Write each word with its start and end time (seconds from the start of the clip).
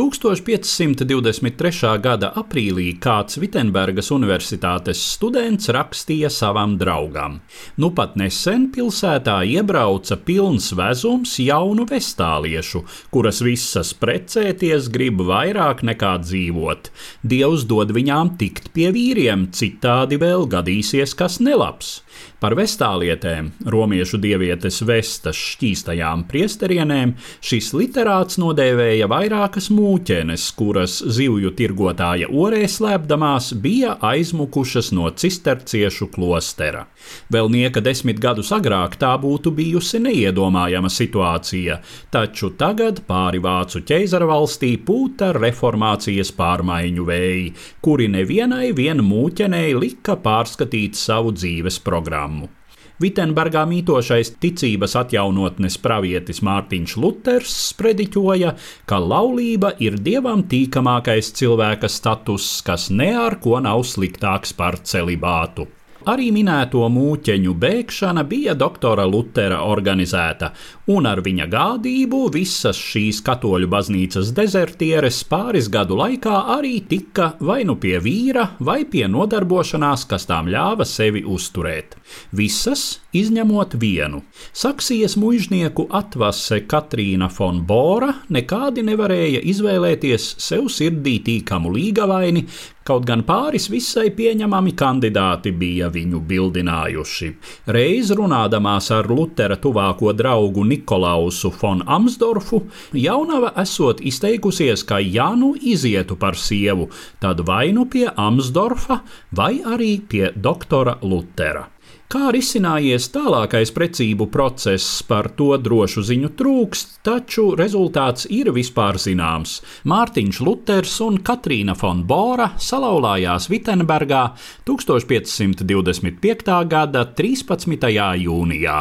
1523. 0.00 1.98
gada 2.00 2.30
aprīlī 2.40 2.94
kāds 3.04 3.36
Vitsenbergas 3.42 4.08
universitātes 4.14 5.02
students 5.16 5.68
rakstīja 5.76 6.30
savam 6.32 6.78
draugam: 6.80 7.34
Nu 7.76 7.90
pat 7.92 8.16
nesen 8.16 8.70
pilsētā 8.72 9.42
iebrauca 9.44 10.16
pilns 10.24 10.70
vezums 10.78 11.34
jaunu 11.44 11.84
vestāliešu, 11.90 12.80
kuras 13.12 13.42
visas 13.44 13.92
precēties 13.92 14.88
grib 14.94 15.20
vairāk 15.28 15.84
nekā 15.84 16.14
dzīvot. 16.24 16.88
Dievs 17.20 17.68
dod 17.68 17.92
viņām 17.92 18.38
tikt 18.40 18.72
pie 18.72 18.88
vīriem, 18.96 19.50
citādi 19.52 20.16
vēl 20.22 20.48
gadīsies 20.48 21.12
kas 21.18 21.42
nelabs. 21.44 21.98
Par 22.40 22.54
vestālietēm, 22.56 23.50
romiešu 23.68 24.16
dievietes 24.20 24.80
vestas 24.88 25.36
šķīstajām 25.36 26.24
priesterienēm, 26.30 27.12
šis 27.44 27.74
literāts 27.76 28.40
nodēvēja 28.40 29.10
vairākas 29.12 29.68
mūķenes, 29.90 30.44
kuras 30.54 30.98
zivju 31.02 31.50
tirgotāja 31.58 32.28
orē 32.30 32.62
slēpdamās 32.70 33.50
bija 33.62 33.96
aizmukušas 34.06 34.92
no 34.94 35.08
cisterciešu 35.10 36.10
klostera. 36.14 36.86
Vēl 37.32 37.50
nieka 37.50 37.82
desmit 37.82 38.20
gadus 38.22 38.52
agrāk 38.54 38.96
tā 39.00 39.16
būtu 39.18 39.50
bijusi 39.56 39.98
neiedomājama 40.04 40.90
situācija, 40.92 41.80
taču 42.14 42.52
tagad 42.60 43.02
pāri 43.08 43.42
vācu 43.42 43.82
ķeizara 43.86 44.28
valstī 44.30 44.76
pūta 44.78 45.32
reformācijas 45.36 46.30
pārmaiņu 46.38 47.08
vēji, 47.10 47.50
kuri 47.82 48.08
nevienai 48.14 48.70
vien 48.76 49.02
mūķenei 49.02 49.74
lika 49.74 50.18
pārskatīt 50.20 50.98
savu 50.98 51.34
dzīves 51.34 51.82
programmu 51.82 52.59
programmu. 53.00 53.10
Vitsenbergā 53.10 53.64
mītošais 53.64 54.34
ticības 54.40 54.94
atjaunotnes 54.96 55.78
pravietis 55.80 56.42
Mārtiņš 56.44 56.96
Luters 57.00 57.54
sprediķoja, 57.70 58.54
ka 58.84 58.98
laulība 59.00 59.72
ir 59.80 59.96
dievam 59.96 60.44
tīkamākais 60.44 61.32
cilvēka 61.32 61.88
status, 61.88 62.62
kas 62.62 62.90
ne 62.90 63.16
ar 63.16 63.40
ko 63.40 63.58
nav 63.60 63.84
sliktāks 63.84 64.52
par 64.52 64.76
celibātu. 64.84 65.66
Arī 66.08 66.30
minēto 66.32 66.86
mūķeņu 66.88 67.52
bēgšana 67.60 68.22
bija 68.24 68.54
doktora 68.56 69.04
Lutera 69.04 69.58
organizēta, 69.68 70.48
un 70.88 71.04
ar 71.10 71.20
viņa 71.20 71.46
gādību 71.52 72.22
visas 72.32 72.78
šīs 72.80 73.20
katoļu 73.26 73.68
baznīcas 73.68 74.30
dezertieres 74.36 75.20
pāris 75.28 75.68
gadu 75.68 75.98
laikā 76.00 76.38
arī 76.56 76.78
tika 76.88 77.34
vai 77.44 77.60
nu 77.68 77.76
pie 77.76 77.98
vīra, 78.00 78.46
vai 78.64 78.86
pie 78.88 79.04
nodarbošanās, 79.12 80.06
kas 80.08 80.24
tām 80.30 80.48
ļāva 80.48 80.88
sevi 80.88 81.20
uzturēt. 81.20 81.98
Visas 82.32 83.02
izņemot 83.12 83.76
vienu. 83.82 84.22
Saksijas 84.56 85.18
mužnieku 85.20 85.84
atvase 85.92 86.62
Katrīna 86.70 87.28
Fonbora 87.28 88.14
nekādi 88.32 88.86
nevarēja 88.86 89.44
izvēlēties 89.52 90.34
sev 90.40 90.70
sirdī 90.72 91.18
tīkamu 91.26 91.74
līgavaini, 91.76 92.46
kaut 92.86 93.04
gan 93.06 93.22
pāris 93.26 93.68
visai 93.70 94.08
pieņemami 94.16 94.74
kandidāti 94.78 95.52
bija 95.54 95.89
viņu 95.92 96.20
bildinājuši. 96.30 97.30
Reiz 97.76 98.12
runādamās 98.16 98.90
ar 98.94 99.08
Lutera 99.10 99.58
tuvāko 99.60 100.14
draugu 100.16 100.64
Nikolausu 100.64 101.52
von 101.60 101.82
Amsdorfu, 101.86 102.62
jaunava 102.92 103.52
esot 103.62 104.00
izteikusies, 104.00 104.84
ka 104.86 105.00
ja 105.02 105.32
nu 105.36 105.54
izietu 105.54 106.16
par 106.16 106.38
sievu, 106.38 106.90
tad 107.20 107.44
vai 107.46 107.70
nu 107.76 107.86
pie 107.90 108.08
Amsdorfa, 108.14 109.02
vai 109.36 109.58
arī 109.64 109.92
pie 110.08 110.30
doktora 110.36 110.98
Lutera. 111.02 111.68
Kā 112.10 112.32
risinājies 112.34 113.04
tālākais 113.14 113.70
precību 113.70 114.26
process, 114.34 114.98
par 115.06 115.28
to 115.38 115.52
drošu 115.62 116.02
ziņu 116.08 116.30
trūkst, 116.40 116.96
taču 117.06 117.44
rezultāts 117.54 118.26
ir 118.34 118.50
vispār 118.56 118.98
zināms. 118.98 119.52
Mārtiņš 119.86 120.40
Luters 120.42 120.96
un 121.06 121.20
Katrīna 121.22 121.76
von 121.78 122.02
Bora 122.10 122.48
salauzās 122.58 123.46
Vitsenbergā 123.52 124.24
1525. 124.66 126.58
gada 126.74 127.04
13. 127.14 127.78
jūnijā. 128.24 128.78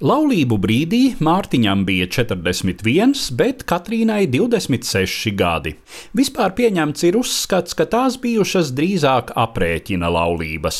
Laulību 0.00 0.56
brīdī 0.56 0.98
Mārtiņam 1.20 1.82
bija 1.84 2.06
41, 2.08 3.34
bet 3.36 3.66
Katrīnai 3.68 4.22
26 4.32 5.34
gadi. 5.36 5.74
Vispār 6.16 6.54
pieņemts 6.56 7.04
ir 7.04 7.18
uzskats, 7.20 7.76
ka 7.76 7.84
tās 7.84 8.16
bijušas 8.22 8.70
drīzāk 8.72 9.34
aprēķina 9.36 10.08
laulības. 10.08 10.78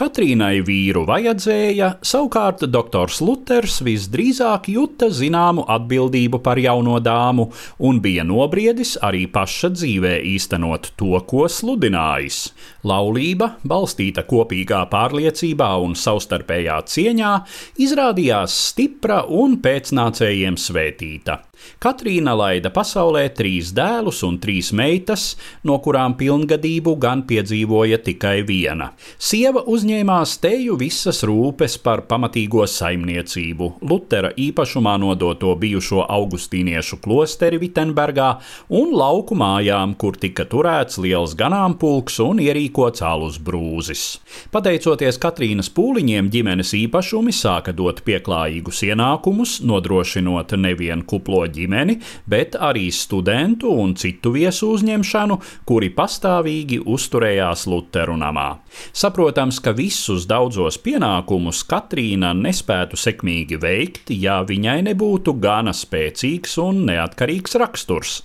Katrīnai 0.00 0.62
vīru 0.64 1.02
vajadzēja, 1.04 1.90
savukārt 2.00 2.64
doktors 2.72 3.18
Luters 3.20 3.82
visdrīzāk 3.84 4.70
juta 4.72 5.10
zināmu 5.12 5.66
atbildību 5.68 6.40
par 6.40 6.56
jauno 6.56 6.96
dāmu 7.04 7.50
un 7.84 8.00
bija 8.00 8.24
nobriedis 8.24 8.94
arī 9.04 9.26
paša 9.36 9.74
dzīvē 9.76 10.14
īstenot 10.32 10.94
to, 10.96 11.12
ko 11.28 11.44
sludinājis. 11.44 12.40
Laulība, 12.88 13.52
balstīta 13.68 14.24
kopīgā 14.24 14.80
pārliecībā 14.96 15.70
un 15.84 15.92
savstarpējā 15.92 16.80
cieņā, 16.88 17.36
izrādījās 17.84 18.61
stipra 18.62 19.22
un 19.28 19.58
pēcnācējiem 19.64 20.58
svētīta. 20.60 21.40
Katrīna 21.82 22.34
laida 22.36 22.70
pasaulē 22.74 23.24
trīs 23.36 23.72
dēlus 23.74 24.22
un 24.26 24.38
trīs 24.42 24.72
meitas, 24.74 25.36
no 25.66 25.78
kurām 25.82 26.14
pilngadību 26.18 26.94
gan 27.02 27.24
piedzīvoja 27.28 28.00
tikai 28.06 28.42
viena. 28.46 28.92
Sieva 29.18 29.62
uzņēmās 29.70 30.36
teju 30.42 30.76
visas 30.80 31.22
rūpes 31.28 31.78
par 31.82 32.04
pamatīgo 32.10 32.66
saimniecību, 32.66 33.68
Lutera 33.88 34.32
īpašumā 34.38 34.96
nodoto 35.02 35.54
bijušo 35.58 36.04
augustīniešu 36.06 36.98
klosteri 37.04 37.60
Vitsenbergā 37.62 38.30
un 38.78 38.94
lauku 38.98 39.38
mājām, 39.38 39.94
kur 39.98 40.18
tika 40.18 40.46
turēts 40.50 40.98
liels 41.02 41.36
ganāmpulks 41.38 42.18
un 42.24 42.42
ierīkots 42.42 43.04
alus 43.06 43.38
brūzis. 43.42 44.04
Pateicoties 44.54 45.20
Katrīnas 45.22 45.70
pūliņiem, 45.74 46.30
ģimenes 46.32 46.74
īpašumi 46.78 47.34
sāka 47.34 47.74
dot 47.76 48.02
pieklājīgus 48.52 48.82
ienākumus, 48.84 49.60
nodrošinot 49.64 50.52
nevienu 50.56 51.04
kuplo 51.06 51.46
ģimeni, 51.46 52.00
bet 52.26 52.56
arī 52.56 52.90
studentu 52.92 53.72
un 53.72 53.94
citu 53.94 54.32
viesu 54.32 54.72
uzņemšanu, 54.76 55.38
kuri 55.64 55.90
pastāvīgi 55.90 56.82
uzturējās 56.84 57.66
Lutheru 57.66 58.16
namā. 58.16 58.60
Saprotams, 58.92 59.60
ka 59.60 59.72
visus 59.72 60.26
daudzos 60.26 60.78
pienākumus 60.78 61.64
Katrīna 61.64 62.34
nespētu 62.34 62.96
sekmīgi 62.96 63.60
veikt, 63.60 64.10
ja 64.10 64.42
viņai 64.42 64.82
nebūtu 64.90 65.38
gana 65.40 65.72
spēcīgs 65.72 66.58
un 66.58 66.84
neatkarīgs 66.86 67.56
raksturs. 67.56 68.22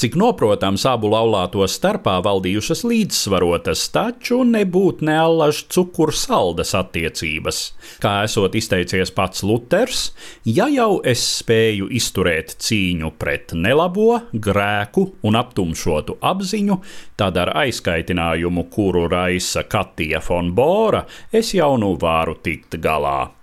Cik 0.00 0.14
noprotams, 0.16 0.86
abu 0.88 1.10
laulāto 1.12 1.66
starpā 1.68 2.14
valdījušas 2.24 2.84
līdzsvarotas, 2.88 3.82
taču 3.92 4.38
nebūt 4.48 5.02
neallaž 5.04 5.64
cukuru 5.72 6.14
saldas 6.16 6.72
attiecības. 6.78 7.58
Kā 8.00 8.14
esot 8.24 8.56
izteicies 8.56 9.12
pats 9.12 9.44
Luters, 9.44 10.06
ja 10.48 10.70
jau 10.72 11.02
es 11.04 11.24
spēju 11.40 11.90
izturēt 12.00 12.54
cīņu 12.64 13.12
pret 13.20 13.52
nelabo, 13.52 14.22
grēku 14.32 15.06
un 15.28 15.36
aptumšotu 15.40 16.16
apziņu, 16.30 16.78
tad 17.20 17.36
ar 17.40 17.52
aizkaitinājumu, 17.66 18.70
kuru 18.72 19.04
raisa 19.12 19.66
Katija 19.68 20.22
von 20.24 20.54
Bora, 20.56 21.04
es 21.32 21.52
jau 21.56 21.74
nu 21.80 21.92
varu 22.00 22.38
tikt 22.40 22.80
galā. 22.80 23.39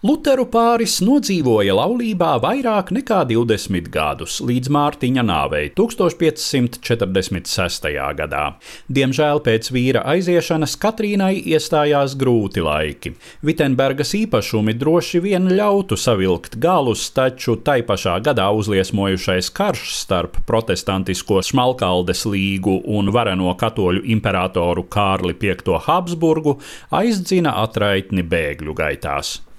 Luteru 0.00 0.46
pāris 0.48 0.94
nodzīvoja 1.04 1.74
laulībā 1.76 2.30
vairāk 2.40 2.88
nekā 2.96 3.18
20 3.28 3.90
gadus, 3.92 4.38
līdz 4.40 4.72
Mārtiņa 4.72 5.20
nāvei 5.28 5.68
1546. 5.76 7.84
gadā. 8.16 8.56
Diemžēl 8.88 9.44
pēc 9.44 9.68
vīra 9.76 10.00
aiziešanas 10.08 10.80
Katrīnai 10.80 11.44
iestājās 11.52 12.16
grūti 12.16 12.64
laiki. 12.64 13.12
Vitsenbergas 13.44 14.16
īpašumi 14.16 14.72
droši 14.80 15.20
vien 15.26 15.52
ļautu 15.52 16.00
savilkt 16.00 16.56
galus, 16.64 17.04
taču 17.12 17.60
tai 17.60 17.84
pašā 17.84 18.24
gadā 18.24 18.48
uzliesmojušais 18.56 19.52
karš 19.52 19.84
starp 19.98 20.40
protestantisko 20.48 21.44
Smalkaldes 21.44 22.24
līgu 22.24 22.80
un 22.88 23.12
vareno 23.12 23.52
katoļu 23.52 24.08
imperatoru 24.16 24.88
Kārli 24.88 25.36
V 25.44 25.76
Habsburgu 25.90 26.56
aizdzina 26.88 27.52
atraitni 27.66 28.24
bēgļu 28.24 28.72
gaitās. 28.80 29.49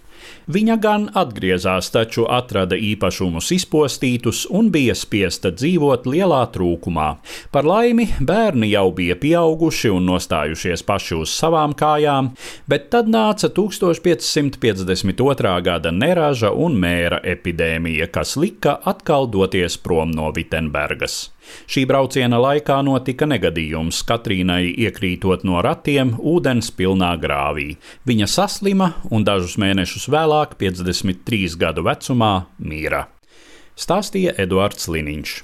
Viņa 0.52 0.76
gan 0.82 1.10
atgriezās, 1.18 1.90
taču 1.94 2.26
atrada 2.30 2.76
īpašumus 2.76 3.52
izpostītus 3.56 4.46
un 4.50 4.72
bija 4.74 4.96
spiesta 4.98 5.52
dzīvot 5.54 6.06
lielā 6.10 6.42
trūkumā. 6.54 7.16
Par 7.54 7.66
laimi, 7.68 8.08
bērni 8.20 8.72
jau 8.74 8.92
bija 8.96 9.16
pieauguši 9.22 9.90
un 9.94 10.06
nostājušies 10.10 10.84
paši 10.88 11.16
uz 11.22 11.30
savām 11.36 11.74
kājām, 11.78 12.32
bet 12.68 12.90
tad 12.94 13.08
nāca 13.12 13.50
1552. 13.50 15.62
gada 15.68 15.92
neraža 15.92 16.52
un 16.52 16.76
mēra 16.82 17.20
epidēmija, 17.24 18.08
kas 18.12 18.38
lika 18.38 18.80
atkal 18.86 19.28
doties 19.32 19.78
prom 19.78 20.12
no 20.16 20.32
Vitsenbergas. 20.36 21.30
Šī 21.72 21.86
brauciena 21.90 22.40
laikā 22.42 22.78
notika 22.86 23.28
negadījums. 23.30 24.02
Katrīnai 24.08 24.72
iekrītot 24.86 25.46
no 25.48 25.62
ratiem 25.66 26.14
ūdens 26.18 26.72
pilnā 26.78 27.14
grāvī. 27.22 27.76
Viņa 28.08 28.28
saslima 28.30 28.92
un 29.12 29.26
dažus 29.28 29.58
mēnešus 29.62 30.08
vēlāk, 30.22 30.58
53 30.62 31.58
gadu 31.58 31.86
vecumā, 31.88 32.46
mīra. 32.62 33.08
Stāstīja 33.80 34.36
Eduards 34.42 34.90
Liniņš. 34.92 35.42